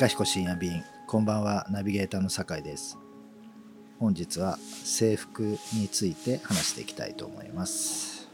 [0.00, 2.96] かひこ深夜便こんばんはナビゲーターの酒井です。
[3.98, 8.26] 本日は制服について話していきたいと思います。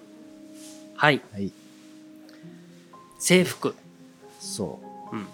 [0.94, 1.20] はい。
[1.32, 1.50] はい。
[3.18, 3.74] 制服。
[4.38, 4.78] そ
[5.10, 5.16] う。
[5.16, 5.22] ん。
[5.22, 5.24] う、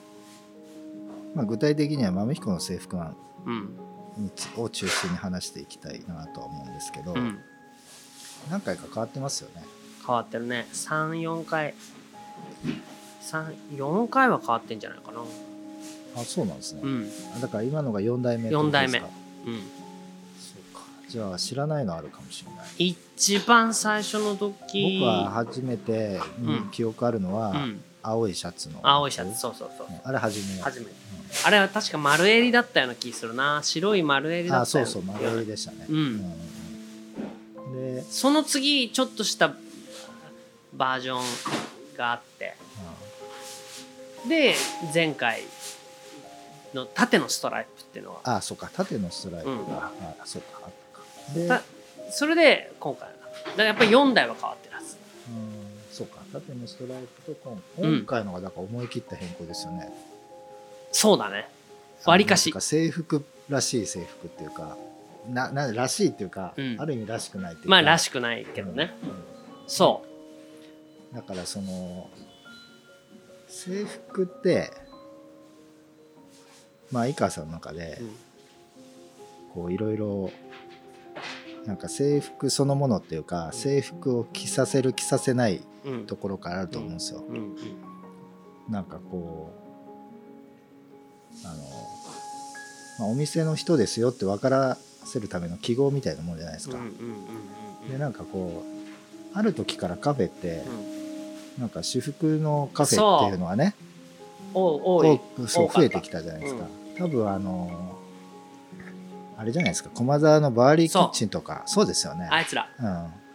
[1.34, 3.76] まあ、具体的には豆彦の制服案うん。
[4.16, 7.38] につを中心に話していきたいなとは思うんですけど、うん。
[8.50, 9.66] 何回か変わってますよね。
[10.06, 10.66] 変わってるね。
[10.72, 11.74] 34回。
[13.76, 15.20] 4回は変わってんじゃないかな
[16.16, 17.10] あそうなんですね、うん。
[17.36, 18.98] あだから今のが4代目四代目。
[18.98, 19.04] うん。
[19.04, 19.10] そ
[20.58, 20.82] うか。
[21.08, 22.66] じゃあ知らないのあるかもしれない。
[22.78, 25.00] 一番最初の時。
[25.00, 26.20] 僕は初めて、
[26.70, 27.84] 記憶あるのは、うん。
[28.02, 28.80] 青いシャツの。
[28.82, 29.40] 青いシャツ。
[29.40, 29.86] そうそうそう。
[30.04, 30.92] あれ初め初めて。
[31.44, 33.60] あれは確か丸襟だったような気するな。
[33.62, 35.12] 白い丸襟だあったよそうそう。
[35.12, 36.20] 丸襟でしたね、うん。
[37.74, 39.54] で、その次ちょっとした
[40.74, 41.22] バージョン
[41.96, 42.56] があって。
[44.28, 44.54] で
[44.94, 45.42] 前回
[46.74, 48.20] の縦のストライプっていうのは。
[48.24, 48.70] あそうか。
[48.72, 49.60] 縦のストライプが、うん。
[49.68, 49.90] あ
[50.24, 50.60] そうか。
[50.64, 50.98] あった。
[50.98, 51.62] かで、た
[52.10, 54.96] それで今回だからやっぱり4台は変わってるはず。
[55.28, 55.52] うん
[55.92, 56.20] そうか。
[56.32, 57.98] 縦のストライプと今うん。
[57.98, 59.92] 今回のがだから思い切った変更ですよね。
[60.90, 61.48] そうだね。
[62.04, 62.52] わりかし。
[62.58, 64.76] 制服らしい制服っていうか
[65.28, 66.76] なならしいっていうか、うん。
[66.80, 67.70] ある意味らしくないっていうか。
[67.70, 68.94] まあらしくないけどね、
[69.66, 70.04] そ
[71.12, 72.08] だからその
[73.46, 74.72] 制服って
[76.92, 78.10] まあ井川さんの中でう、うん。
[79.54, 80.30] こういろいろ
[81.66, 87.24] なんか制服そのものっていうか制服を着させる着させないうんところからあると思うんですよ。
[87.28, 87.36] うん。
[87.36, 87.56] うん。
[88.68, 89.52] なんかこ
[91.44, 91.62] うあの、
[93.00, 96.76] まあ、お店の人ですよって分からせるための記号みたいなもんじゃないですか。
[96.76, 96.92] うんうんうん
[97.84, 100.92] うんでなんかこうある時からカフェってうん。
[101.58, 103.74] なんか私服のカフェっていうのはね
[104.54, 106.66] お多くそう増えてきたじゃないですか。
[106.98, 107.98] 多分あの
[109.36, 111.86] あれじゃないですか駒沢のバーリーキッチンとかそう。
[111.86, 112.28] ですよね。
[112.30, 112.68] あいつら。
[112.78, 112.82] う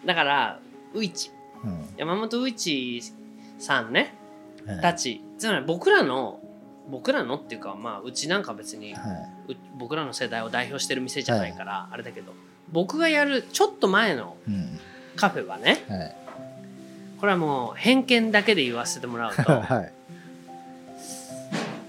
[0.05, 0.07] ん。
[0.07, 0.59] だから
[0.93, 1.31] ういち
[1.63, 1.85] うん。
[1.97, 3.01] 山本ういち
[3.59, 4.13] さんね。
[4.65, 5.21] はいたち。
[5.37, 6.39] つまり僕らの
[6.89, 9.01] 僕らのっていうかまあうちなんか別には
[9.49, 12.33] う僕らの世代を代表してる店じゃないからあれだけど
[12.71, 14.79] 僕がやるちょっと前のいうん。
[15.17, 16.15] カフェはねはい。
[17.19, 19.93] これはもう偏見だけで言わせてもらうと はい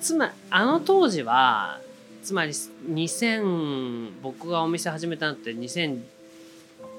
[0.01, 1.81] つまりあの当時は
[2.23, 6.01] つまり2000僕がお店始めたのって2000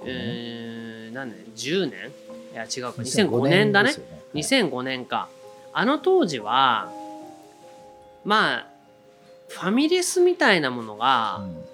[0.06, 2.12] えー何年？10年
[2.54, 3.02] いや違うか。
[3.02, 3.90] 2005年だね。
[3.90, 4.22] ですよね。
[4.70, 5.28] 2005年か。
[5.74, 6.92] あの当時は
[8.24, 8.68] まあ
[9.50, 11.66] ファミレスみたいなものがうん。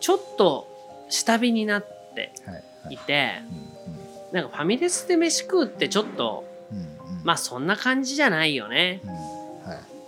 [0.00, 0.68] ちょっと
[1.08, 2.32] 下火になって
[2.84, 3.40] はいて
[4.32, 6.44] うんなんかファミレスで飯食うってちょっと
[7.22, 9.00] まあそんな感じじゃないよね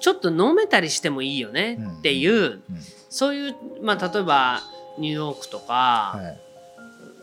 [0.01, 2.63] ちょっと飲めたりしてもいいよねっていううん。
[3.09, 4.63] そういうまあ例えば
[4.99, 6.41] ニューヨークとかはい。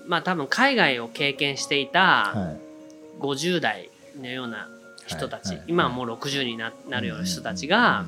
[0.08, 2.74] まあ多分海外を経験していたはい。
[3.20, 3.90] 50代
[4.20, 4.68] のような
[5.06, 8.06] 人たち、今はもう60にななるような人たちが、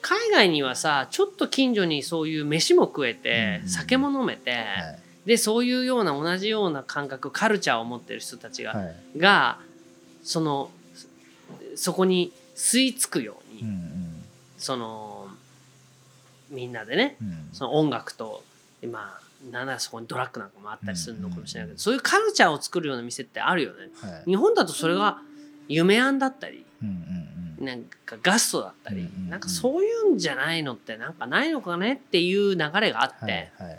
[0.00, 4.98] 海外にはさちょっと近所にそういう飯も食えて、うん酒も飲めて、はい。
[5.26, 9.18] でそういうような同じような感覚カルチャーを持ってる人たちが,、はい。
[9.18, 9.58] が
[10.24, 10.70] その
[11.76, 13.41] そこに吸い付くよう
[14.58, 15.28] その
[16.50, 17.48] みんなでねうん。
[17.52, 18.44] その音楽と
[18.90, 21.78] まあなんならそこにドラッグなんかもあったりするのかもしれないけど、うん。
[21.78, 23.88] そういうカルチャーを作るような店ってあるよね。
[24.00, 24.30] はい。
[24.30, 25.18] 日本だとそれが
[25.68, 26.64] 夢庵だったり
[27.58, 33.76] なんかガストだったり、なんかそういうんじゃないのってなんかないのかねっていう流れがあって、は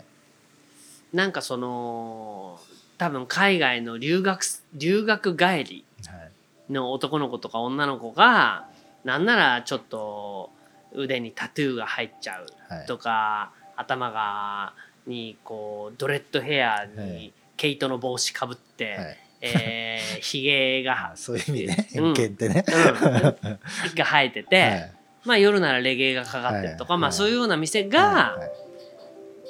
[1.12, 2.58] なんかその
[2.98, 4.42] 多分海外の留学
[4.74, 6.72] 留学帰りはい。
[6.72, 8.66] の男の子とか女の子が
[9.04, 10.50] なんならちょっと
[10.92, 12.86] 腕にタトゥーが入っちゃうはい。
[12.86, 14.74] とか、頭が
[15.06, 19.18] にこうドレッドヘアはにい毛糸の帽子かぶって、はい。
[19.40, 21.88] えー、 ひげがあそういう意味ね。
[21.96, 22.14] うん。
[22.14, 22.64] 偏見ってね。
[22.66, 24.92] うん、が生えてて、はい。
[25.24, 28.40] まあ夜ならレゲエがかかってるとか、まあはいはいそういうような店が、はい。
[28.40, 28.64] はい。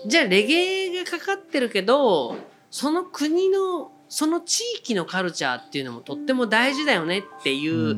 [0.06, 2.36] じゃあレゲエがかかってるけど
[2.70, 7.96] その国のその地域のカルチャーっていうのもとっても大事だよねっていう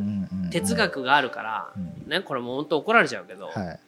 [0.50, 2.10] 哲学があるから、うん。
[2.10, 3.80] ね、これもう本当怒られちゃうけど、はい。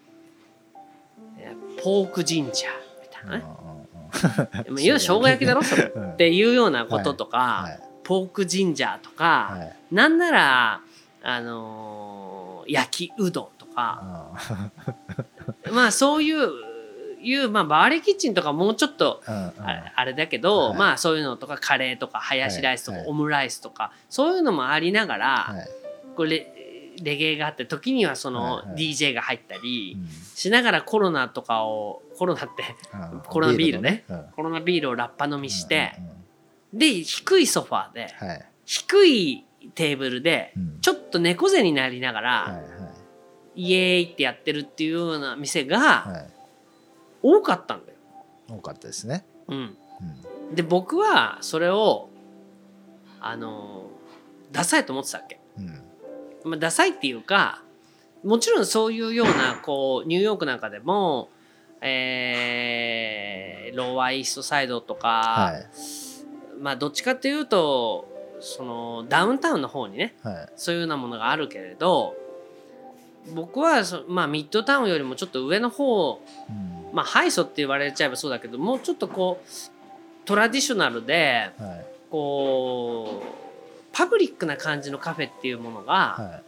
[1.39, 2.71] えポークジンジャー
[3.01, 3.45] みたいなね、
[4.69, 5.85] いわゆる生姜焼きだろそれ。
[5.89, 6.17] っうん。
[6.19, 7.81] ていうようなこととか、はい。
[8.05, 9.95] ポークジンジャーとか、はい。
[9.95, 10.81] なんなら、
[11.23, 14.71] あのー焼きうどんとか、あ
[15.73, 16.51] まあそういう
[17.29, 20.79] いう、まあ、バーレーキッチンとかもうちょっとあれだけど、はい。
[20.79, 25.69] まあそういうのとかカレーとかハヤシライスとかはいオムライスとか、そういうのもありながら、はい。
[26.17, 30.09] これレゲエがあって時にはその DJ が入ったりうん。
[30.35, 32.65] しながらコロナとかをコロナって
[33.13, 34.05] うん コロナビールね。
[34.35, 35.93] コロナビールをラッパ飲みして
[36.73, 38.45] で低いソファーではい。
[38.65, 40.81] 低いテーブルでうん。
[40.81, 42.63] ちょっと猫背になりながはいら
[43.55, 46.38] イエーイってやってるっていうような店はいがはい
[47.23, 47.99] 多かったんだよ。
[48.49, 49.25] 多かったですね。
[49.49, 49.77] うん、
[50.49, 50.55] うん。
[50.55, 52.09] で僕はそれを
[53.21, 53.91] あの
[54.53, 55.67] ダサいと思ってたっけ、うん。
[56.51, 57.63] まあ、ダサいっていうか
[58.25, 61.29] もちろんそういうような こうニューヨークなんかでも、
[61.81, 65.67] えーローワーイーストサイドとか、はい。
[66.61, 68.09] まあどっちかっていうと
[68.41, 70.49] そのダウンタウンの方にねはい。
[70.57, 72.17] そういうようなものがあるけれど
[73.35, 79.49] 僕はそ、まあ、ミッドタウンよりもちょっと上の方うんまあハイソって言われちゃえばそうだけどもうちょっとこう
[80.25, 81.87] トラディショナルではい。
[82.11, 83.27] こう
[83.93, 86.43] パブリックな感じのカフェっていうものがはい。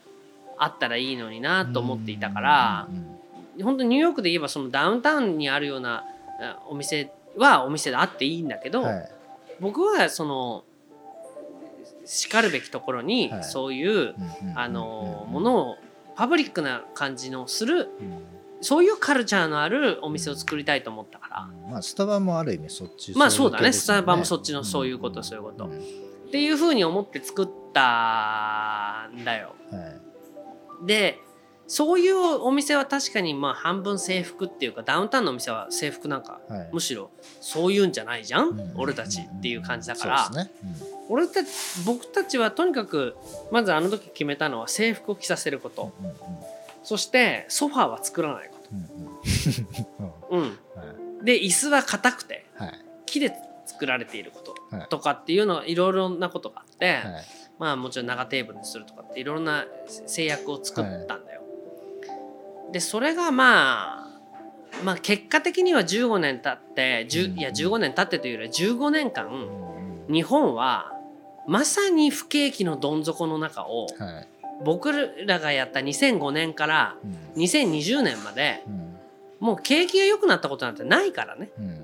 [0.63, 2.89] あったらいいのになと思っていたから
[3.63, 6.05] 本当にニューヨークで言えばそのダウンタウンにあるような
[6.41, 9.11] あお店はお店であっていいんだけど、はい。
[9.59, 10.65] 僕はその
[12.05, 13.45] しかるべきところにはい。
[13.45, 14.15] そういう、
[14.55, 15.77] あのうんものを
[16.17, 18.23] パブリックな感じのするうん
[18.61, 23.73] そういうカルチャーのあるお店を作りたいと思ったから、まあスタバもある意味そっちまあそうだね。
[23.73, 25.67] スタバもそっちのそういうことそういうこと。
[25.67, 25.71] ん。
[25.71, 25.73] っ
[26.31, 29.55] ていうふうに思って作ったんだよ。
[29.71, 29.79] は
[30.83, 30.87] い。
[30.87, 31.19] で
[31.67, 36.71] そういうお店は確かにまあ半分制服っていうかダウンタウンのお店は制服なんかはい。
[36.73, 37.11] むしろ
[37.41, 38.73] そういうんじゃないじゃん、うん。
[38.77, 40.53] 俺たちっていう感じだから、そうですね。
[41.09, 41.49] 俺たち
[41.87, 43.17] 僕たちはとにかく
[43.51, 45.93] まずあの時決めたのは制服を着させること。
[46.01, 46.15] うんうん
[46.83, 50.45] そしてソファーは作らないこうんうん。
[50.45, 50.51] うん。
[50.51, 50.93] と、うん、は
[51.23, 52.73] いで椅子は硬くてはい。
[53.07, 53.33] 木で
[53.67, 54.89] 作られていることはい。
[54.89, 57.05] とかっていうのはいろいろなことがあって、はい。
[57.59, 61.43] まあもちろん長テーブルにするとかっていろんな制約を作ったんだよ。
[62.73, 64.11] でそれがまあ
[64.85, 69.29] まあ結果的には15年経って10いや15年経ってというよりは15年間
[70.09, 70.93] 日本は
[71.47, 74.29] まさに不景気のどん底の中をはい
[74.65, 74.93] 僕
[75.27, 76.97] らがやった2005年から
[77.35, 77.43] うん。
[77.43, 78.97] 2020年までうん。
[79.41, 81.51] もう景気が良くなったことなんてないからね。
[81.59, 81.81] うんうん。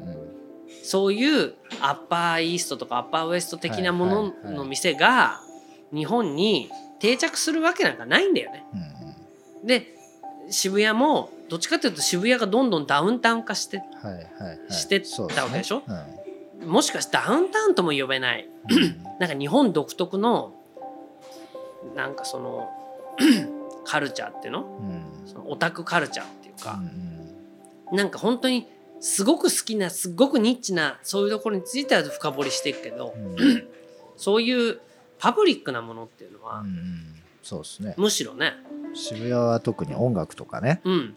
[0.82, 5.40] そういうアッパーイーストとかアッパーウエスト的なものの店が
[5.92, 6.70] 日本に
[7.00, 8.64] 定着するわけなんかないんだよね。
[8.72, 8.80] うん
[9.60, 9.66] うん。
[9.66, 9.94] で
[10.50, 14.72] 渋谷もどっちかというと渋谷がどんどんダウンタウン化してはいはいはい。
[14.72, 15.82] してそうたわけでしょ？
[15.86, 16.06] は
[16.62, 18.48] いもしかしてダウンタウンとも呼べない。
[18.70, 19.02] うん。
[19.20, 20.52] なんか日本独特の
[21.96, 22.70] なんかその
[23.84, 24.62] カルチャーっていうの？
[24.62, 25.26] うん。
[25.26, 27.96] そのオタクカルチャーっていううか、ん。
[27.96, 28.68] なんか本当に
[29.00, 33.40] すごく好きなすごくニッチなそういうところについては深掘りしていくけどうん。
[33.40, 33.68] うん
[34.18, 34.80] そういう
[35.18, 36.76] パブリックなものっていうのは、うんうん。
[37.42, 37.94] そうですね。
[37.98, 38.54] むしろね。
[38.94, 40.80] 渋谷は特に音楽とかね。
[40.84, 40.92] うん。
[40.92, 41.14] うん。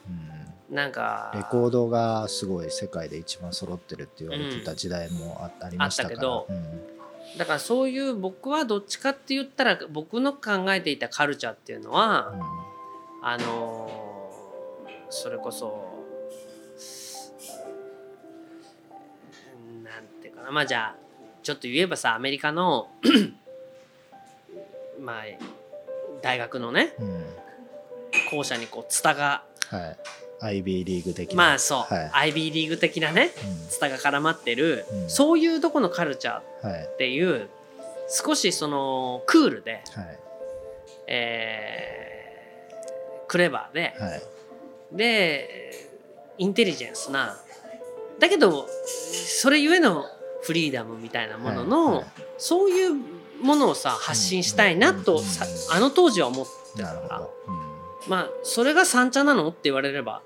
[0.75, 6.98] なんかレコードがすごい世界で一番揃ってるって言われてた時代もあ,、ありましたけどうん
[7.37, 12.33] だからそういう僕はどっちかって言ったら僕の考えていたカルチャーっていうのは、
[13.21, 14.09] あのー
[15.11, 16.05] それこそ
[19.83, 20.51] なんていうかな。
[20.51, 20.99] まあじゃあ
[21.41, 22.89] ちょっと言えばさアメリカの
[25.01, 25.23] まあ
[26.21, 27.07] 大学のねうん。
[27.07, 27.25] うん
[28.31, 29.97] 校舎にこうツタがはい
[30.41, 31.35] IB リーグ的な。
[31.35, 32.31] まあそう、はい。
[32.31, 33.31] IB リーグ的なね
[33.69, 35.09] ツタが絡まってる、うん。
[35.09, 36.89] そういうとこのカルチャーっうんはい。
[36.97, 37.49] ていう
[38.09, 40.19] 少しそのクールで、はい。
[41.07, 42.09] えー
[43.27, 44.21] クレバーで、はい。
[44.91, 45.87] で
[46.39, 47.37] インテリジェンスな
[48.17, 50.03] だけどそれゆえの
[50.41, 52.05] フリーダムみたいなものの、はいはい。
[52.39, 52.93] そういう
[53.41, 57.27] ものをさ発信したいなと、うんさあの当時は思ってたから
[58.09, 59.49] まあそれが三茶なの？
[59.49, 60.21] って言われれば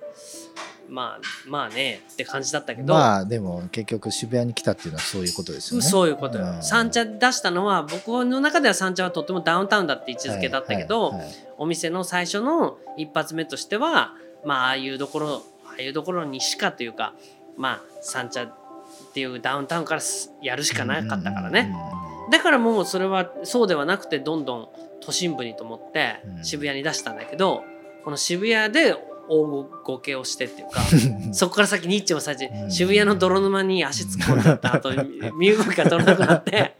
[0.90, 5.86] まあまあねって感じだったけど、まあでも結局渋谷に来たっていうのはそういうことですよね。
[5.86, 6.64] そういうことよ、ん。
[6.64, 11.36] 三茶出したのは僕の中では三茶はとってもダウンタウンだって位置づけだったけど、はいはいはい。
[11.58, 14.14] お店の最初の一発目としては
[14.46, 17.14] まあああいうところああいうところにしかというか
[17.58, 18.54] まあ三茶っ
[19.14, 21.76] ていうダウンタウンからすやるしかなかったからね、
[22.32, 24.70] だからもうそれはそうではなくてどんどん
[25.02, 26.44] 都心部にと思ってうん。
[26.46, 27.64] 渋谷に出したんだけど、
[28.04, 28.96] この渋谷で
[29.30, 29.46] 大
[29.84, 30.82] ごけをしてっていうか
[31.32, 32.72] そこから先ニッチもさちうん。
[32.72, 34.92] 渋谷の泥沼に足突っ込んだった後
[35.38, 36.76] 身動きが取れなくなって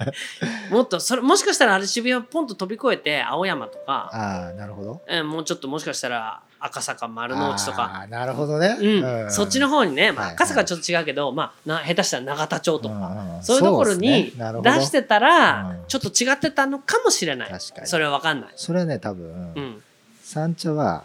[0.70, 5.02] もっとそれもしかしたらあれ渋谷ポンと飛び越えて青山とか、ああなるほど。
[5.08, 8.06] えーもうちょっともしかしたら赤坂丸の内とか。
[8.10, 15.78] なるほどね、うん、そっちの方にね、まあ、はい赤坂はちょっと違うけど、まあ、な下手したら永田町とか、そういうところに出してたら、うん。
[15.88, 17.50] ちょっと違ってたのかもしれない。
[17.50, 17.88] 確かに。
[17.88, 18.50] それは分かんない。
[18.56, 19.84] それはね多分、うん。
[20.24, 21.04] 三茶は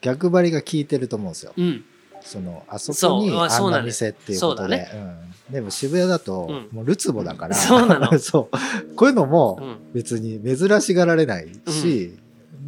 [0.00, 1.52] 逆張りが効いてると思うんですよ。
[1.56, 1.84] うん。
[2.22, 5.04] そのあそこにあんな店っていうことで、そうう
[5.50, 6.76] ん、でも渋谷だとうん。
[6.76, 8.16] もうるつぼだから、そうなの。
[8.20, 8.94] そう。
[8.94, 9.92] こういうのうもん。
[9.94, 12.18] 別に珍しがられないし、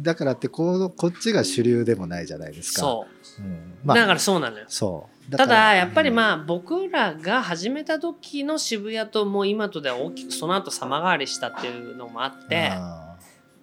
[0.01, 2.81] だからってこのこっちが主流でもないじゃないですか。
[2.81, 3.05] そ
[3.39, 3.41] う。
[3.41, 3.73] うん。
[3.83, 4.65] まあ、だからそうなのよ。
[4.67, 5.13] そう。
[5.31, 13.15] ただやっぱりあ、まあ僕らが始めた時の渋谷ともう今とでは大きくその後様変わりしたっていうのもあってあ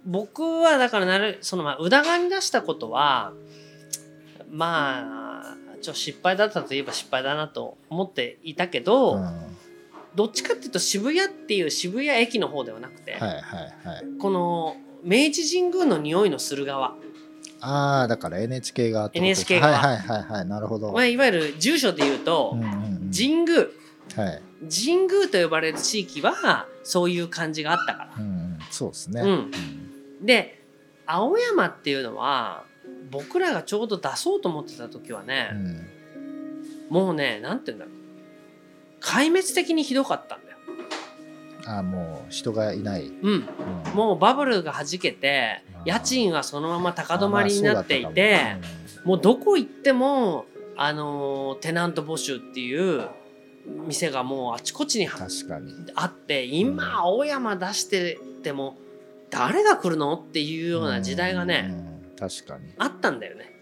[0.06, 3.32] 僕はだからなるそのまあ宇田川に出したことは
[4.50, 9.34] まあちょっと失敗だったといえば失敗だなと思っていたけーど、うんはい
[10.12, 13.40] どっちかっていうと渋谷っていう渋谷駅の方ではなくて、はいはい
[14.18, 16.96] この明治神宮の匂いのする側、
[17.60, 20.46] ああだから NHK 側ってこと NHK 側はいはいはいはい。
[20.46, 22.68] なるほど、まあ、いわゆる住所で言うと、うんうんう
[23.08, 23.10] ん。
[23.16, 23.66] 神宮。
[24.16, 28.14] はい、神宮と呼ばれる地域はそういう感じがあったから。
[28.18, 29.50] うんうん、そうですね、うん。
[30.26, 30.60] で
[31.06, 32.64] 青山っていうのは
[33.10, 35.86] 僕らがちょうど出そうと思ってた時はねう、ん。
[36.88, 37.94] もうねなんて言うんだろう。
[39.00, 40.58] 壊滅的にひどかったんだよ。
[41.66, 43.94] ああもう人がいない、うん、うん。
[43.94, 48.54] もうバブルがはじけて家賃はそのまま高止まりになっていあまあ
[49.04, 49.14] も。
[49.16, 53.08] もうどこ行っても、あのーテナント募集っていう
[53.86, 55.08] 店がもうあちこちに
[55.94, 58.76] あって今青山出してても
[59.30, 60.14] 誰が来るの？
[60.14, 61.89] っていうような時代がね、
[62.20, 63.52] 確かに、あったんだよね。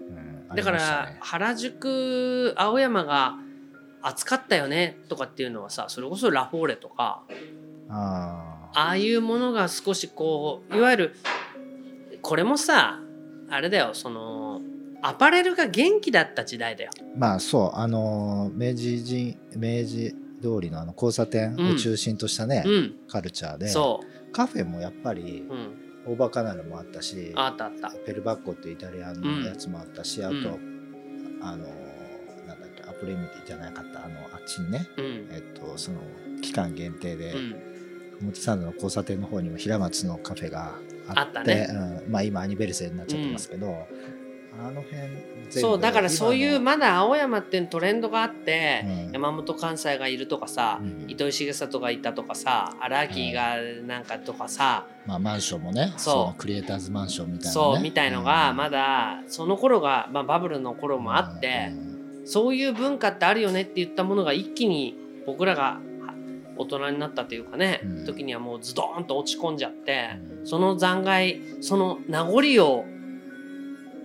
[0.00, 1.16] うんだからね。
[1.20, 3.36] 原宿青山が
[4.02, 7.24] 暑かったよねとかっていうのはさそれこそラフォーレとか
[7.88, 11.16] ああああいうものが少しこういわゆる
[12.22, 13.00] これもさ
[13.50, 14.60] あれだよその
[15.02, 16.90] アパレルが元気だった時代だよ。
[17.16, 24.00] まあそうあのー明治神明治通りのあの交差点を中心としたね、うん、カルチャーでそ
[24.32, 27.90] カフェもやっぱりう、うん、オーバーカナルもあったしあったあった。
[27.90, 30.34] ペルバッコっていうイタリアのやつもあったし、あと、
[31.42, 31.66] あの
[32.46, 35.28] なんだっけアプリミティじゃなかったあのあっちにねうん。
[35.32, 35.98] えっとその
[36.42, 37.56] 期間限定で、うん。
[38.22, 41.68] 表参道の交差点の方にも平松のカフェがあってね。
[42.04, 43.86] うん、まあ今アニベルセになっちゃってますけど、
[44.60, 45.02] あの辺
[45.50, 49.12] そうだからそういうまだ青山っていうトレンドがあって、うん。
[49.12, 51.04] 山本関西がいるとかさ、うん。
[51.08, 56.16] 糸井重里がいたとかさ荒木がなんかとかさ、まあ、マンションもねそう。
[56.28, 61.72] のクリエイターズマンションみたいな、ね、そうみたいのがまだだその頃が、まあ、バブルの頃もあって、
[62.26, 65.80] そういう文化ってあるよねって言ったものが一気に僕らが
[66.58, 68.04] 大人になったというかね、うん。
[68.04, 70.10] 時にはもうズドーンと落ち込んじゃって、
[70.40, 70.46] うん。
[70.46, 72.84] その残骸その名残を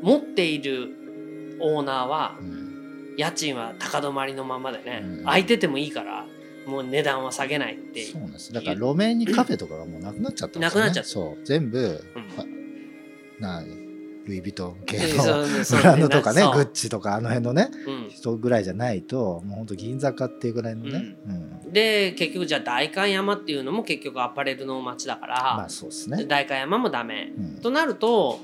[0.01, 2.71] 持っているオーナーはうん。
[3.17, 5.23] 家賃は高止まりのままでね、うん。
[5.25, 6.25] 空いててもいいから
[6.65, 8.53] もう値段は下げないってそうなんです。
[8.53, 11.09] だから路面にカフェとかがもうなくなっちゃったんですよ、ね、なくなっちゃった。
[11.09, 11.45] そう。
[11.45, 12.03] 全部、
[12.39, 13.41] うん。
[13.41, 13.63] な
[14.25, 15.23] ルイ・ヴィトン系うんの
[15.77, 18.09] ブランドとかねグッチとかあの辺のねうん。
[18.09, 21.17] 人ぐらいじゃないともうほんと銀座かっていうぐらいのね、
[21.65, 21.73] うん。
[21.73, 27.33] で結局じゃあ代官山っていうのも結局アパレルの街だから、まあそうですね、代官山もダメ。
[27.35, 27.61] うん。
[27.61, 28.39] となると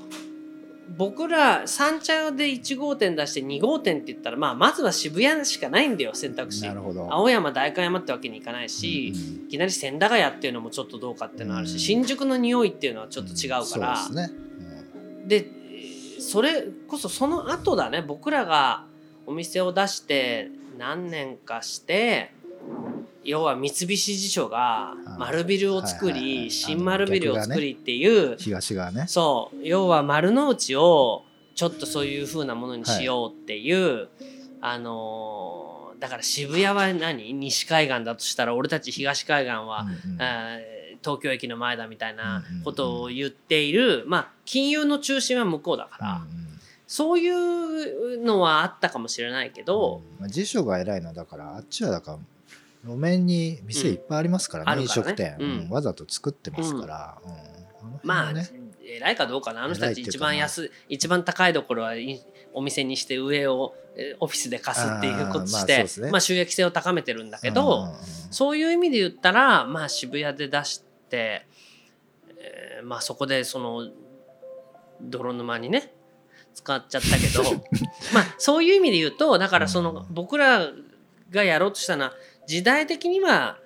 [0.96, 6.66] 僕ら三茶で1号店出して2号店って言ったら、まあ、まずは渋谷しかないんだよ選択肢。
[6.66, 11.78] 青山代官山ってわけにいかないし、うんいきなり千駄ヶ谷っていうのもちょっとどうかっていうのあるし、うん。
[11.78, 14.30] 新宿の匂いっていうのはちょっと違うから、そうですね、
[15.26, 15.50] で
[16.20, 18.84] それこそその後だね僕らが
[19.26, 22.32] お店を出して何年かして
[23.24, 29.04] 要は三菱地所が丸ビルを作り新丸ビルを作りっていう、東側ね。
[29.06, 29.56] そう。
[29.66, 34.08] 要は丸の内をちょっとそういう風なものにしようっていう、
[34.60, 37.32] あのーだから渋谷は何？
[37.32, 39.84] 西海岸だとしたら俺たち東海岸は、
[41.02, 46.20] 東京駅の前だみたいなことを言っている、まあ金融の中心は向こうだから、
[46.86, 52.18] そういうのはあったかもしれないけど、まあ、辞書が偉いのはだからあっちはだから
[52.84, 55.50] 路面に店いっぱいありますからね、うん飲食店、ねうん。
[55.50, 57.92] うんわざと作ってますから、うん。
[57.92, 58.32] のまあ
[58.84, 59.64] 偉いかどうかな。
[59.64, 62.20] あの人たち一番安い一番高いところはい
[62.54, 66.10] お店にして上をえーオフィスで貸すっていうことして、そうですね。
[66.10, 67.88] まあ収益性を高めてるんだけど、
[68.30, 71.46] そういう意味で言ったらまあ渋谷で出して、
[72.38, 73.88] えーまあそこでその
[75.00, 75.92] 泥沼にね
[76.54, 77.42] 使っちゃったけど
[78.14, 80.06] まあそういう意味で言うとだからそのうん。
[80.10, 80.70] 僕ら
[81.30, 82.12] がやろうとしたのは
[82.48, 83.58] 時代的には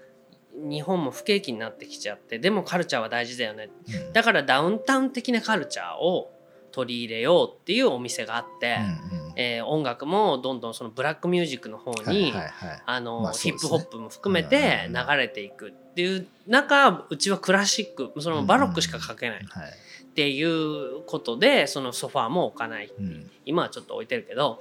[0.55, 3.71] 日本も不景気になってきちゃってでもカルチャーは大事だよね。
[3.89, 4.13] うん。
[4.13, 6.31] だからダウンタウン的なカルチャーを
[6.73, 8.77] 取り入れようっていうお店があって、
[9.11, 9.33] うんうん。
[9.37, 12.83] えー音楽もどんどんそのブラックミュージックの方に、はいはいはい。
[12.85, 13.29] あのね。
[13.35, 23.03] ヒップホップも含めて流れていくっていう中うちはクラシックそのバロックしか書けないっていうことでそのソファーも置かないう。
[23.03, 23.31] ん。
[23.47, 24.59] 今はちょっと置いてるけど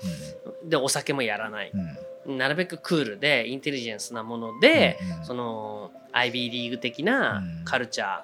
[0.63, 1.72] でお酒もやらない。
[1.74, 7.66] うんなるべくクールでインテリジェンスなもので、うんその IB リーグ的なうん。
[7.66, 8.22] カルチャ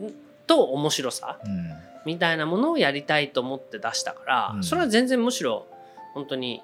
[0.00, 0.12] ー
[0.46, 1.70] と面白さうん。
[2.04, 4.64] みたいなものをやりたいと思って出したから、うん。
[4.64, 5.66] それは全然むしろ
[6.14, 6.62] 本当に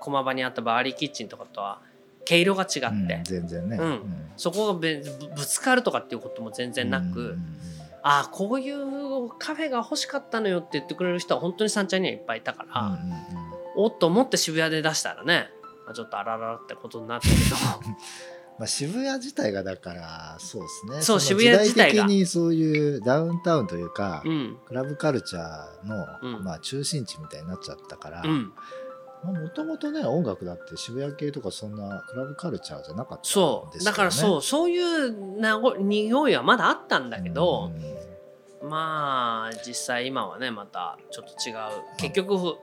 [0.00, 1.78] 駒場にあったバーリーキッチンとかとは
[2.24, 3.76] 毛色が違って、うん全然ね。
[3.76, 4.00] うん。
[4.36, 7.56] そこがべぶぶつかるとかっていうことも全然なく、うん。
[8.02, 12.98] ああこういうカフェが欲しかったのよって言ってくれる人は本当に三茶にはいっぱいいたから、
[13.76, 15.50] おっと思って渋谷で出したらね、
[15.84, 17.34] まあ、ちょっとあらららってことになったけ
[18.58, 20.96] まあ、渋谷自体がだからそうですね。
[20.96, 24.58] のそう渋谷自体的にそういうダウンタウンというか、どうん。
[24.66, 26.44] クラブカルチャーの、うん。
[26.44, 28.52] まあ、中心地みたいになっちゃったからうん。
[29.24, 37.70] もともとね音楽だって渋谷系とかそんなクラブカルチャーじゃなかったんですそう、よねだからそうそういうなご匂いはまだあったんだけど、
[38.62, 38.70] うん。
[38.70, 41.56] まあ実際今はねまたちょっと違う。
[41.98, 42.56] 結局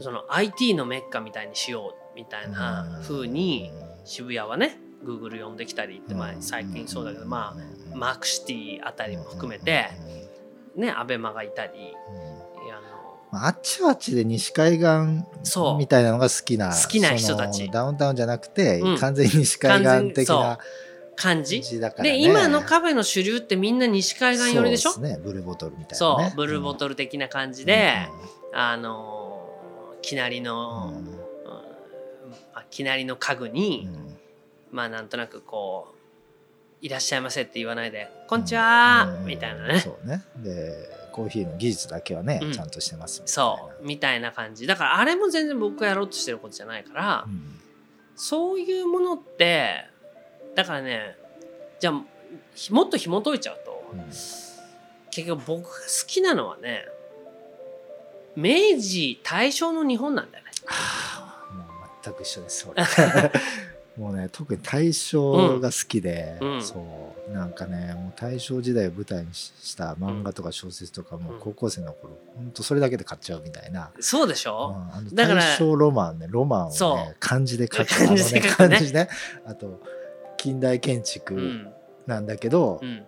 [0.00, 3.72] その IT のメッカみたいにしようみたいな風に
[4.04, 7.56] 渋谷はね Google 呼んできたりって、まあ、最近そうだけど、ま
[7.92, 9.86] あ、マークシティあたりも含めて、
[10.76, 11.94] ねアベマがいたり
[13.30, 15.76] あっちはあっちで西海岸そう。
[15.76, 17.68] みたいなのが好きな好きな人たち。
[17.70, 18.98] ダウンタウンじゃなくて、うん。
[18.98, 20.58] 完全に西海岸的完な
[21.14, 21.78] 感じ。
[21.78, 24.92] だから、ね、で今のカフェの主流ってみんな西海岸寄りでしょ？
[24.92, 25.22] そうですね。
[25.22, 26.22] ブルーボトルみたいな、そう。
[26.22, 28.08] ね、ブルーボトル的な感じで、
[28.54, 29.17] あの
[30.08, 30.44] きなりうん。
[30.44, 31.18] の、うん
[32.70, 34.18] きなりの家具に、うん。
[34.70, 35.96] まあなんとなくこう
[36.84, 39.26] 「いらっしゃいませ」って言わないで「こんにちは」うん。
[39.26, 39.80] みたいなね。
[39.80, 40.22] そうね。
[40.36, 42.52] でコーヒーの技術だけはね、うん。
[42.52, 43.56] ちゃんとしてますみたいな。
[43.56, 44.66] そうみたいな感じ。
[44.66, 47.60] だからあれも全然僕がやろうとしてることじゃないから、うん。
[48.14, 49.86] そういうものって
[50.54, 51.16] だからね
[51.80, 52.02] じゃあ
[52.54, 54.04] ひもっと紐解いちゃうとうん。
[55.10, 55.74] 結局僕が好
[56.06, 56.84] きなのはね
[58.38, 60.50] 明治大正の日本なんだよね。
[60.66, 61.66] はあもう
[62.02, 62.82] 全く一緒です俺
[63.98, 66.62] もうね特に大正が好きで、うん。
[66.62, 71.40] そうなんかねもう大正時代を舞台にしした漫画とか小説とかもうん。
[71.40, 78.66] 高校生の頃、ほんとそれだけで買っちゃうみたいな、そうでしうんょ、あのだから大正ロマンねロマンをね漢字で書く漢字で書くね。
[78.66, 79.08] あの漢字ね。
[79.46, 79.80] あと
[80.36, 81.72] 近代建う築ん。
[82.06, 83.04] なんだけど、うん、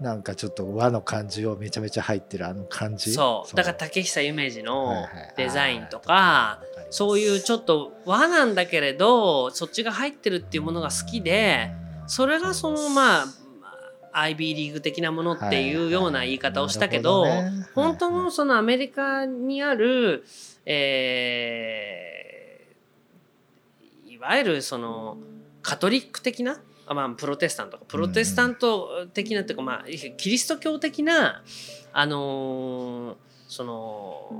[0.00, 3.12] なんかちょっと和の感じをめちゃめちゃ入ってるあの感じ？
[3.12, 3.56] そう。
[3.56, 5.08] だから竹久夢二はいのはい。
[5.36, 6.96] デザインとあかーわかります。
[6.98, 11.70] そういうちょっと和なんだけれどそっちが入ってるっていうものが好きで
[12.06, 13.26] それがそのまあ
[14.12, 17.26] IB リーグ的なものっていうような言い方をしたけど,、
[17.74, 20.24] 本当のそのアメリカにある、
[20.64, 22.08] えー
[24.10, 25.16] いわゆるその
[25.62, 26.60] カトリック的なあ
[26.94, 29.84] まあ、プロテスタントプロテスタント的なっていうか、まあ、
[30.16, 31.42] キリスト教的な、
[31.92, 33.16] あのー
[33.48, 34.30] その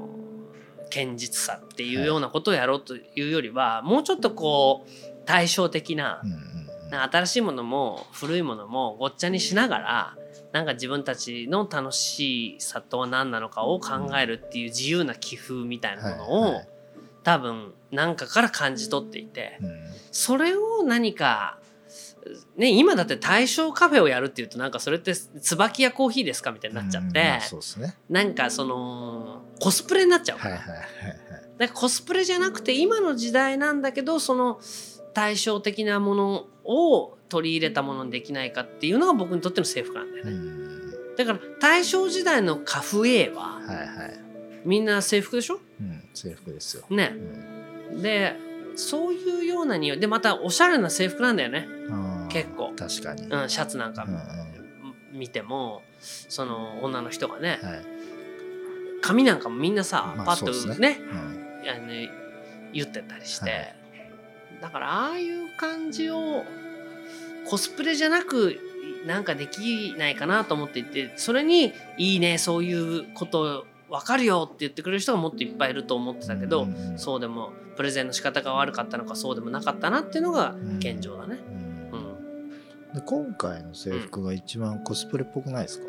[0.91, 4.91] 堅実さっていうようなことをやろうというよりは、もうちょっとこう
[5.25, 6.59] 対照的なうん
[6.91, 10.17] な新しいものも古いものもごっちゃにしながら
[10.53, 16.69] なんか自分たちの楽しさとは何なのかを考えるっていう自由な気風みたいなものを、はいはい
[17.25, 19.77] 多分何かから感じ取っていてうん。
[20.13, 21.59] それを何か、
[22.57, 27.97] ね、今だって対象カフェをやるっていうとなんかそれって椿屋コーヒーですかみたいになっちゃって、うんまあそうですね。
[28.09, 30.39] なんかそのコスプレになっちゃう。
[30.39, 30.57] から。
[30.57, 31.17] はいはいはいはい。
[31.59, 34.61] だからコスプレじゃなくて今の時代なんだけどその
[35.15, 40.37] 対照的なものを取り入れたものにできないかっていうのが僕にとっての制服なんだようね。
[40.37, 41.17] ん。
[41.17, 44.21] だから大正時代のカフェははいはい
[44.65, 45.61] みんな制服でしょ？
[45.81, 46.03] うん。
[46.15, 46.85] 制服ですよ。
[46.91, 47.13] ね。
[47.93, 47.99] う。
[47.99, 48.03] ん。
[48.03, 48.37] で
[48.77, 50.01] そういうような匂い。
[50.01, 51.67] でまたおしゃれな制服なんだよね。
[51.91, 52.73] あー結構。
[52.77, 53.27] 確かに。
[53.27, 54.07] うん、シャツなんか
[55.13, 57.83] 見てもその女の人がねはい。
[59.01, 61.01] 髪なんかもみんなさまあパッとね。
[61.01, 61.69] うん。
[61.69, 61.89] あの
[62.73, 63.75] 言ってたりして、はい。
[64.61, 66.45] だからああいう感じを
[67.49, 68.59] コスプレじゃなく
[69.07, 81.39] なんかできないかなと思っていてそれに「いいねそういうこと分かるよ」って言ってくれる人がもっといっぱいいると思ってたけど、うんそうでもプレゼンの仕方が悪かったのかそうでもなかったなっていうのが現状だね。
[81.49, 81.58] うんうん
[82.99, 85.85] で今回の制服が一番コスプレっぽくないですか、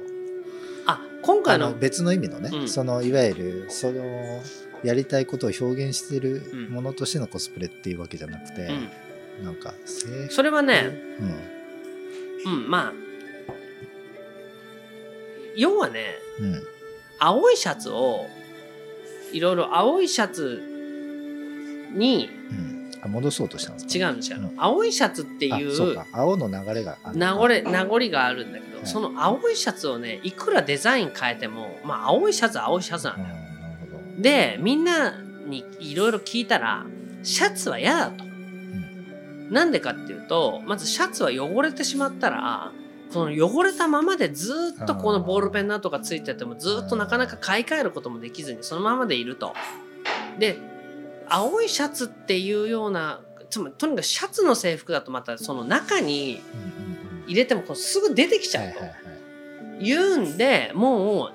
[0.86, 1.74] あ今回の？
[1.74, 2.69] 別の意味のね、うん。
[2.69, 4.04] そのいわゆるその
[4.84, 6.69] やりたいことを表現してるうん。
[6.69, 8.67] ものとしてのコスプレっていうわけじゃなくて、
[9.39, 10.34] うん、なんか制服？
[10.34, 10.84] それはね、
[12.45, 12.54] うん。
[12.54, 12.93] うん、まあ
[15.56, 16.62] 要はねうん。
[17.19, 18.28] 青いシャツを
[19.34, 20.62] いろいろ青いシャツ
[21.91, 24.07] にうんあ戻そうとしたんですか？
[24.07, 24.53] 違うんですよ、うん。
[24.57, 26.05] 青いシャツっていあそううか。
[26.12, 28.88] 青の流れが名残名残があるんだけど、はい。
[28.88, 34.21] その青いシャツをねいくらデザイン変えてもまあ青いシャツは青いシャツなんうんだよ、なるほど。
[34.21, 35.15] でみんな
[35.47, 36.85] にいろいろ聞いたら
[37.23, 38.23] シャツは嫌だと、
[39.49, 42.71] なんでかっていうとまずシャツは汚れてしまったら
[43.09, 49.55] その汚れたままでずーっとこのボールペンの跡がついててもずーっとなかなか買い替えることもできずにそのままでいると。
[50.38, 50.57] で
[51.30, 57.26] 青いシャツっていうようなつまりとにかくシャツの制服だとまたその中にうんうんうん。
[57.28, 58.80] 入れてもこうすぐ出てきちゃうと
[59.80, 61.34] 言うんでもう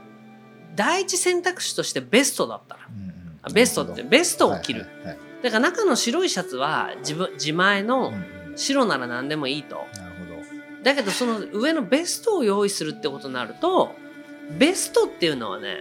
[0.74, 4.80] 第一選択肢としてベストだったらうんベストってベストを着る。
[4.80, 5.18] はいはいはい。
[5.42, 8.58] だから中の白いシャツは自分自前のうんうん。
[8.58, 9.76] 白なら何でもいいと。
[9.96, 10.82] なるほど。
[10.82, 13.94] だけどその上のベストを用意するってことになると
[14.58, 15.78] ベストっていうのはね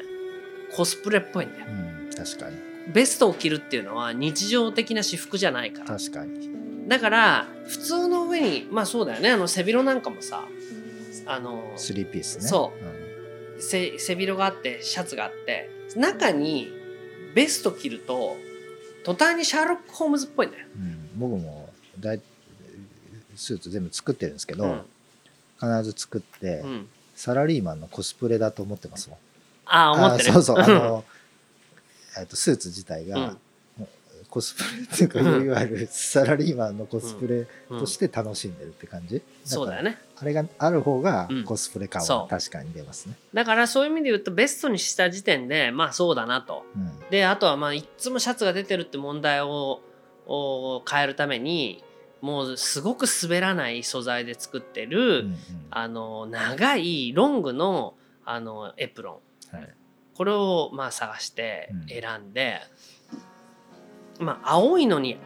[0.76, 1.66] コスプレっぽいんだよ。
[1.68, 5.86] うん確かにベストを着るっていうのは日常的な私服じゃないから。
[5.98, 6.88] 確かに。
[6.88, 9.32] だから普通の上にまあそうだよね。
[9.32, 10.44] あの背広なんかもさ
[11.26, 12.48] あのスリーピースね。
[12.48, 12.74] そ
[13.58, 13.62] う。
[13.62, 16.70] 背背広があってシャツがあって中に
[17.34, 18.36] ベスト着ると
[19.06, 21.70] 途端にシャーロック・ホームズっぽいんだよ、うん、うん僕も
[22.00, 22.22] だい
[23.36, 24.82] スーツ全部作ってるんですけど、うん。
[25.60, 29.18] 必ず作って、うん、サラリーマンのコスプレだと思ってますもん。
[29.66, 30.30] ああ思ってる。
[30.30, 30.58] あそうそう。
[30.60, 31.04] あの
[32.18, 33.38] えっとスーツ自体が、うん。
[34.30, 35.46] コスプレっていうか、うん。
[35.46, 37.80] いわゆるサラリーマンのコスプレうん。
[37.80, 41.44] として楽しんでるって感じ、ねそうだよねあれがある方がうん。
[41.44, 46.66] コスプレ感は確かに出ますね、だからそういう意味で言うとベストにした時点でまあそうだなと。
[46.76, 46.92] うん。
[47.12, 49.82] であとはまあいっつもシャツが出てるって問題を
[50.26, 51.84] を変えるために
[52.22, 55.38] もうすごく滑らない素材で作ってる、うんうん。
[55.70, 57.94] あの長いロングの
[58.26, 59.22] あのエプロ
[59.52, 59.56] ン。
[59.56, 59.70] はい
[60.16, 61.88] これをまあ探してうん。
[61.88, 62.60] 選んで、
[64.20, 65.18] まあ青いのに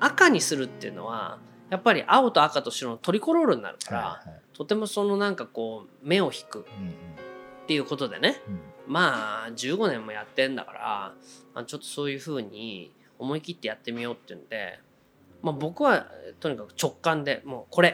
[0.00, 1.38] 赤にするっていうのは
[1.70, 4.40] やっぱり青と赤と白のトリコロールになるから、はいはい。
[4.54, 6.94] とてもそのなんかこう目を引くっうん。
[7.66, 8.40] ていうことでね。
[8.48, 8.60] うん。
[8.86, 11.14] まあ15年もやってんだから
[11.54, 14.78] まあちょっとそういうふうに思い切ってやってみようっていうんで、
[15.42, 16.06] まあ、僕は
[16.40, 17.88] とにかく直感でもうこれ！
[17.88, 17.92] っ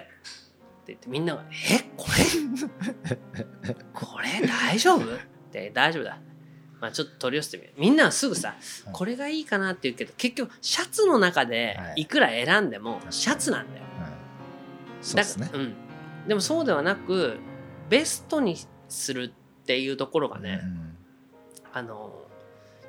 [0.87, 1.91] て言ってみんなが「え？
[1.97, 3.75] これ？
[3.95, 5.19] これ大丈夫?」っ
[5.51, 6.19] て「大丈夫だ」
[6.85, 8.59] まあ、ちょっと取り寄せてみるみんなはすぐさはい
[8.93, 12.03] これがいいかなって言うけど結局シャツの中ではい。
[12.03, 13.85] いくら選んでもシャツなんだよ。
[14.99, 15.03] うん。
[15.03, 15.49] そうですね。
[15.51, 15.75] だうん、
[16.29, 17.39] でもそうではなく
[17.89, 18.59] ベストに
[18.91, 20.97] するっていうところがね、うん
[21.73, 22.13] あの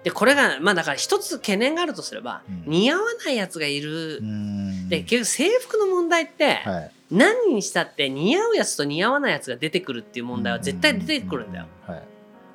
[0.04, 2.64] でこれがまあだから一つ懸念があるとすれば、うん。
[2.68, 4.90] 似合わないやつがいる、うん。
[4.90, 6.92] で結局制服の問題って、はい。
[7.12, 11.68] 何にしたって似合うやつと似合わないやつが出てくるっていう問題は絶対出てくるんだよ。
[11.88, 12.04] はい。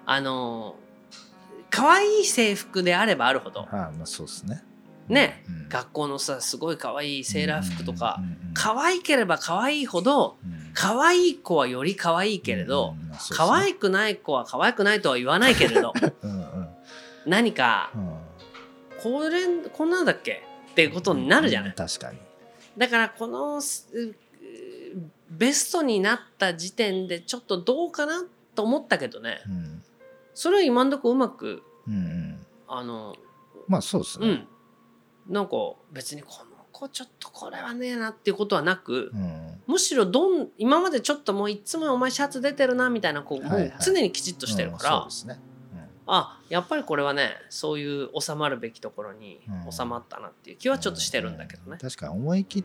[0.05, 0.77] あの
[1.71, 3.61] 可愛い制服であればあるほど。
[3.61, 4.63] はいまあそうですね。
[5.09, 5.45] ね。
[5.49, 5.69] うん。
[5.69, 8.21] 学校のさすごい可愛いセーラー服とか
[8.55, 10.71] 可愛ければ可愛いほどうん。
[10.75, 12.95] 可愛い子はより可愛いけれど、
[13.37, 16.69] 可愛くない子は可愛くないとは言わないけれど うんうん。
[17.27, 18.17] 何かうん。
[19.03, 20.43] これこんなんだっけ？
[20.71, 21.75] っていうことになるじゃない。
[21.75, 22.19] 確かに。
[22.79, 23.61] だからこの
[25.31, 29.41] ベストになった時点でちょっとどうかなと思ったけどね。
[29.47, 29.80] うん
[30.35, 32.47] それは今んとこうまくうんうん。
[32.69, 33.15] あの
[33.69, 34.29] まあそうですね。
[34.29, 35.33] うん。
[35.33, 35.53] なんか
[35.93, 39.61] 別にこの子ちょっとこれはねえなっていうことはなくうん。
[39.67, 43.69] むしろどん今までちょっともういつもお前シャツ出てるなみたいな子もはいはい。
[43.69, 45.41] う常にきちっとしてるから、うんそうですね。
[46.13, 49.73] あやっぱりこれはねそういう収まるべきところにうん。
[49.73, 51.79] 収まったなっていう気はちょっとしてるんだけどね。
[51.81, 52.65] 確かに思い切っ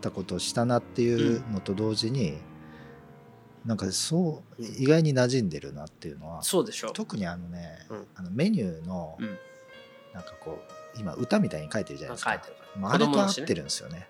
[0.00, 2.38] たことをしたなっていうのと同時に、
[3.64, 6.88] なんかそう意外に馴染んでるなっていうのはそうでしょ。
[6.88, 6.92] う。
[6.92, 8.06] 特にあのね、うん。
[8.14, 9.38] あのメニューの、うん。
[10.14, 10.58] なんかこ
[10.96, 12.32] う今歌みたいに書いてるじゃないですか。
[12.32, 14.08] ああれと合ってるんですよね。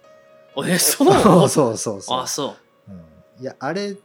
[0.66, 1.46] えそうなの？
[1.48, 2.56] そうそうそうあそ
[2.88, 2.92] う。
[2.92, 3.96] ん、いやあれ。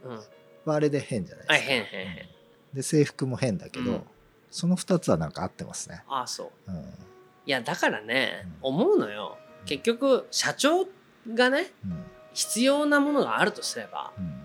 [0.66, 1.70] はあれで変じゃないあですか。
[1.70, 2.30] 変変変。
[2.74, 4.02] で制服も変だけど、うん。
[4.50, 6.72] その2つはなんか合ってますね、あそう。
[6.72, 6.78] うん。
[6.82, 8.58] いやだからね、うん。
[8.62, 9.38] 思うのよ。
[9.66, 10.88] 結局社長
[11.34, 12.04] がねうん。
[12.34, 14.42] 必要なものがあるとすればうん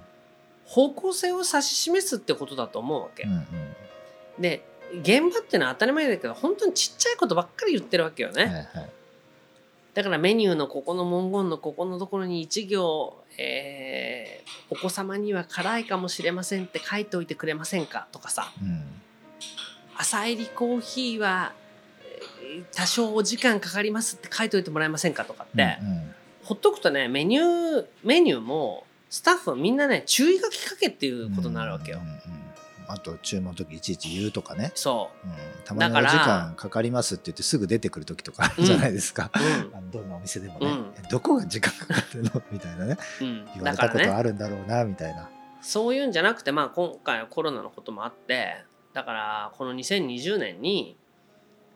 [0.71, 3.25] 方向性を指し示すってことだと思うわけ。
[3.25, 3.45] うんうん。
[4.39, 4.65] で
[5.03, 8.45] 現場ってのは当たり前だけど本当にちっちゃいことばっかり言ってるわけよね。
[8.45, 8.91] はいはい。
[9.95, 18.53] だからメニューのここの文言のここのところに一行、えーお子様には辛いかもしれませんって書いておいてくれませんかとかさ。
[18.63, 18.85] うん。
[19.97, 21.53] 朝入りコーヒーは
[22.49, 26.15] えー多少お時間かかりますって書いておいてもらえませんかとかって、うんうん。
[26.45, 31.99] ほっとくとねメニューメニューもスタッフはみんなね注意書き書けっていうことになるわけよ。
[31.99, 32.41] うんうんうん
[32.93, 35.29] あと注文の時いちいち言うとかね、そう。
[35.29, 35.31] ん、
[35.65, 39.31] たまにお時間かかりますって言ってすぐ出てくる時とかあるじゃないですか、
[39.73, 39.91] う、うん。
[39.93, 40.93] どんなお店でもね、うん。
[40.99, 42.43] えどこが時間かかってるの？
[42.51, 42.99] みたいなね。
[43.21, 45.31] うん、言われたことあるんだろうなみたいな、
[45.63, 50.97] そういうんじゃなくて、まあ、今回はコロナのこともあってだからこの2020年に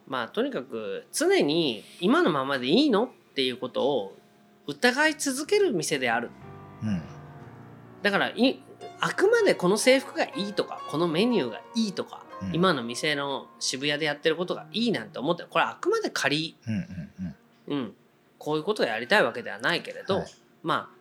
[0.09, 3.05] まあとにかく常に今のままでいいの？
[3.05, 4.17] っていうことを
[4.67, 6.31] 疑い続ける店である。
[6.83, 7.14] うん
[8.05, 8.63] だからい
[9.01, 12.55] あくまでこの制服がいいとかこのメニューがいいとか、うん。
[12.55, 15.49] 今の店の渋谷でやってることがいいなんて思ってる。
[15.51, 17.35] これあくまで仮、うんうん
[17.69, 17.79] うん。
[17.79, 17.95] うん、
[18.39, 20.27] こういうことをやりたいわけではないけれど、はい。
[20.63, 20.97] まあ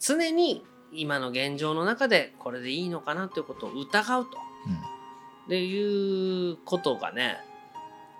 [0.00, 4.38] 常に今の現状の中でこれでいいのかなということを疑うと。
[5.44, 7.36] っていうことがね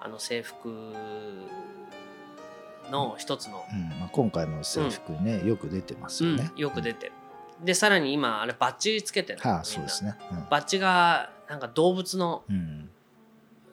[0.01, 0.69] あの制服
[2.91, 4.01] の一つの、うん。
[4.01, 6.61] まあ、今回の制服にね、よく出てますよね、うん。
[6.61, 7.13] よく出てる。
[7.63, 9.41] でさらに今あれバッジつけてる。
[9.43, 10.47] のはあそうですね、うん。
[10.51, 12.91] バッジがなんか動物のうん。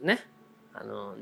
[0.02, 0.26] ね
[0.74, 1.16] あの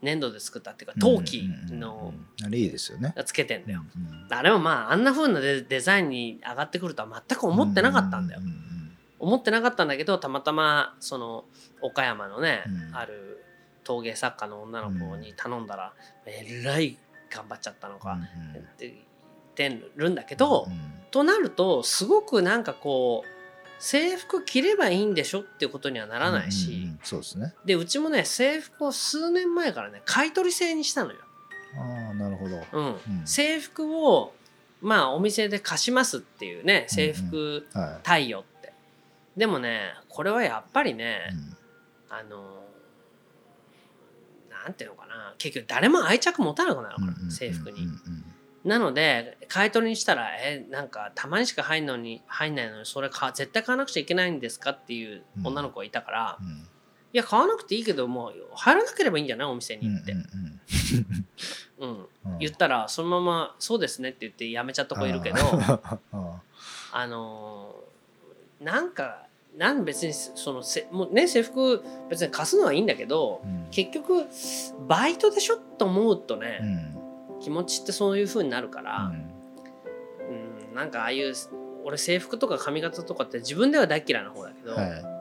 [0.00, 3.12] 粘土で作ったっていうか陶器のあれいいですよね。
[3.14, 3.84] がつけてんだよ。
[3.96, 8.40] うんあれもまああんな風なデデザインに上がってくるとは全く思ってなかったんだよ。
[8.42, 8.46] う。
[8.46, 11.44] ん思ってなかったんだけどたまたまその
[11.80, 12.96] 岡山のね、うん。
[12.96, 13.44] ある
[13.84, 15.92] 陶芸作家の女の子に頼んだら、
[16.26, 16.98] えらい
[17.30, 18.26] 頑張っちゃったのか、うんうん。
[18.26, 18.26] っ
[19.58, 20.98] てるんだけど、うん。
[21.10, 27.00] となるとすごくなんかこう制服着ればいいんでしょっていうことにはならないし、うんうんうん。
[27.02, 27.54] そうですね。
[27.64, 31.18] でうちもね制服を数年前からね買い取り制にしたのよ。
[31.76, 32.86] ああなるほど、うん。
[32.86, 33.26] うん。
[33.26, 34.34] 制服を
[34.80, 38.72] まあお店で貸しますっていうね制服は貸与って。
[39.36, 41.56] でもねこれはやっぱりね、い、うん。
[42.10, 42.64] あの
[44.50, 47.80] なんていうのかな結局誰も愛着持たなくなるから、うんうん制服に。
[47.80, 48.17] うんうん
[48.64, 56.68] なので買い取りにしたらえなんかたまにしか入んのに入んないのにそれか絶対買わなくちゃいけないんですかっていう女の子がいたから、うん。
[57.10, 59.48] いや買わなくていいけどもう入らなければいいんじゃない？
[59.48, 60.18] お店うんにって、うん
[61.78, 62.06] うんうん。
[62.28, 62.38] うん。
[62.40, 65.80] 言ったらそのまま「そうですね」って言ってやめちゃった子いるけどあ
[66.12, 66.42] あ
[66.92, 69.22] あのーなんか
[69.56, 73.68] なん別にそのせもうね制服別に貸すのはいいんだけどうん。
[73.70, 74.26] 結局
[74.88, 75.56] バイトでしょ？
[75.56, 76.97] と思うとうね、ん
[77.40, 80.68] 気持ちってそういう風になるから、うん。
[80.70, 81.34] うん、なんかああいう
[81.84, 85.18] 俺制服とか髪型とかって自分では大嫌いな方だけど、は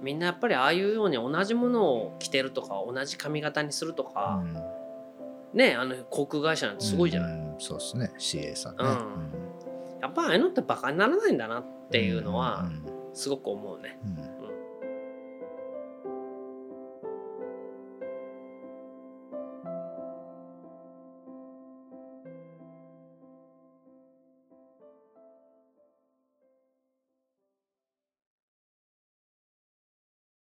[0.00, 5.58] みんなやっぱりああいうように同じものを着てるとか同じ髪型にするといか、うん。
[5.58, 8.12] ねあの航空会社なんてすごいじゃない、うんそうですね。
[8.18, 8.90] CA さんね、うん。
[10.02, 13.98] やっぱああいうのってバカにならないんだなっていうのはんすごく思うね。
[14.04, 14.34] うんうん